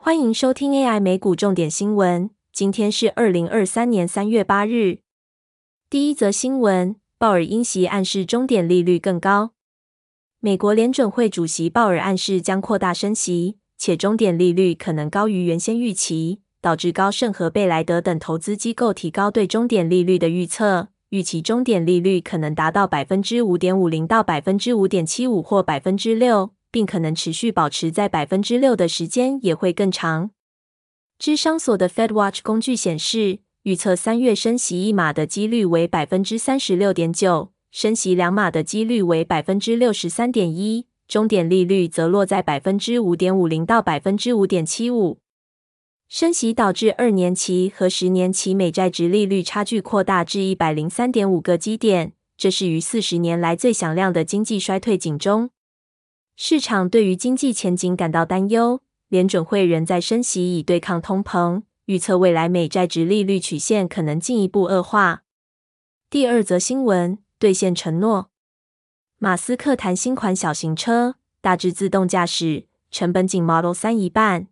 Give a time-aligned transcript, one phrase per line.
[0.00, 2.30] 欢迎收听 AI 美股重点新闻。
[2.52, 5.00] 今天是二零二三年三月八日。
[5.90, 9.50] 第一则新闻：鲍尔因袭暗示终点利率更高。
[10.38, 20.88] 美国联准会主席鲍尔暗示将扩大升息，且终点利率可能高于原先预期，导致高盛和贝莱德等投资机构提高对终点利率的预测。
[21.08, 30.30] 预期终点利率可能达到百分之五点五零到百分之五点七五或百分之六，并可能持续保持在百分之六的时间也会更长。
[31.18, 45.18] 智商所的 FedWatch 工具显示，预测三月升息一码的几率为百分之三十六点九，升息两码的几率为百分之六十三点一，终点利率则落在百分之五点五零到百分之五点七五。
[46.08, 55.50] 升息导致二年期和十年期美债值利率差距扩大至一百零三点五个基点，这是于四十年来最响亮的经济衰退警钟。
[56.40, 65.24] 市场对于经济前景感到担忧，联准会仍在升息以对抗通膨，预测未来美债值利率曲线可能进一步恶化。
[66.08, 68.30] 第二则新闻：兑现承诺，
[69.18, 74.46] 马斯克谈新款小型车，大致自动驾驶，成本仅 Model 三一半。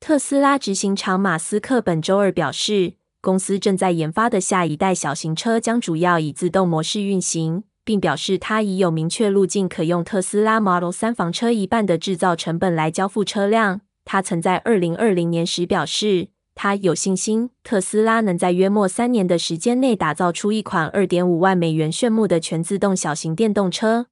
[0.00, 13.80] 特斯拉执行长马斯克本周二表示，公司正在研发的下一代小型车将主要以自动模式运行，并表示他已有明确路径可用特斯拉 Model 三房车一半的制造成本来交付车辆。
[14.04, 24.08] 他曾在二零二零年时表示，他有信心特斯拉能在约莫三年的时间内打造出一款二点五万美元炫目的全自动小型电动车。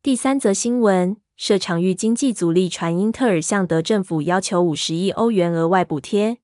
[0.00, 1.16] 第三则新闻。
[1.36, 6.38] 设场域经济阻力传，英特尔向德政府要求五十亿欧元额外补贴。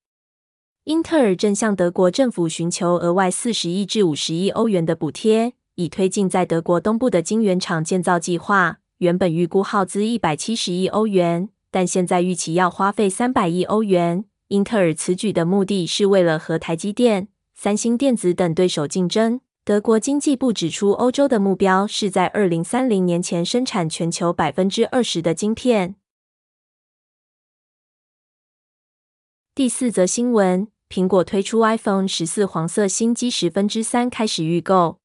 [0.83, 8.79] 英特尔正向德国政府寻求额外四十亿至五十亿欧元的补贴，以推进在德国东部的晶圆厂建造计划。
[8.99, 14.27] 原本预估耗资一百七十亿欧元，但现在预期要花费三百亿欧元。
[14.49, 19.41] 英特尔此举的目的是为了和台积电、三星电子等对手竞争。
[19.65, 25.97] 德国经济部指出，欧洲的目标是在二零三零年前生产全球百分之二十的晶片。
[29.55, 35.00] 第四则新闻：苹果推出 iPhone 十四黄色新机十分之三开始预购。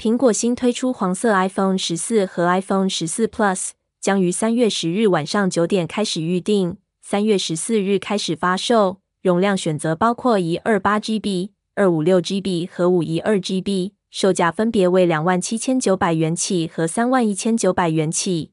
[0.00, 9.02] 苹果新推出黄色 iPhone 十四和 iPhone 十四 Plus，将于三月十日晚上九点开始预定，三月十四日开始发售。
[9.20, 11.50] 容量选择包括一二八 GB。
[11.74, 18.52] 二五六 GB 和五一二 GB，售价分别为两万七千九百元起和三万一千九百元起。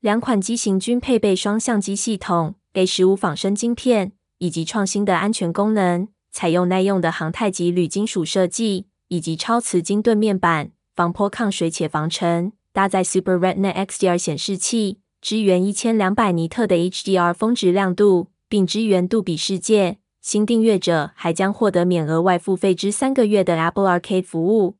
[0.00, 12.52] 两款机型均配备双相机系统、A 十五仿生晶片以及创新的安全功能，采用耐用的航太级铝金属设计以及超瓷晶盾面板，防泼抗水且防尘。
[12.72, 19.98] 搭载 Super Retina XDR 显示器，支援一千两百尼特的 HDR 峰值亮度，并支援杜比世界。
[20.20, 24.76] 新订阅者还将获得免额外付费之三个月的 Apple Arcade 服务。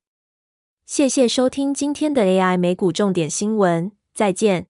[0.86, 4.67] 谢谢收听今天的 AI 美股重点新闻，再见。